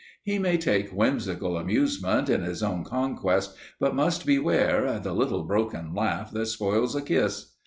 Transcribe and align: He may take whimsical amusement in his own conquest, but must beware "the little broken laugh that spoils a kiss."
He 0.23 0.39
may 0.39 0.57
take 0.57 0.89
whimsical 0.89 1.59
amusement 1.59 2.27
in 2.27 2.41
his 2.41 2.63
own 2.63 2.83
conquest, 2.83 3.55
but 3.79 3.93
must 3.95 4.25
beware 4.25 4.97
"the 4.99 5.13
little 5.13 5.43
broken 5.43 5.93
laugh 5.93 6.31
that 6.31 6.47
spoils 6.47 6.95
a 6.95 7.03
kiss." 7.03 7.51